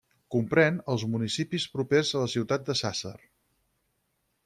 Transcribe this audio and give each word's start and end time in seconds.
Comprèn 0.35 0.79
els 0.93 1.03
municipis 1.17 1.67
propers 1.75 2.15
a 2.17 2.25
la 2.25 2.33
ciutat 2.37 2.67
de 2.71 2.79
Sàsser. 2.83 3.17